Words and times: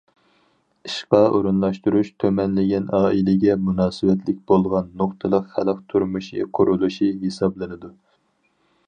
ئىشقا 0.87 1.17
ئورۇنلاشتۇرۇش 1.33 2.07
تۈمەنلىگەن 2.23 2.87
ئائىلىگە 3.01 3.57
مۇناسىۋەتلىك 3.67 4.41
بولغان 4.53 4.89
نۇقتىلىق 5.03 5.53
خەلق 5.59 5.85
تۇرمۇشى 5.93 6.49
قۇرۇلۇشى 6.59 7.11
ھېسابلىنىدۇ. 7.27 7.97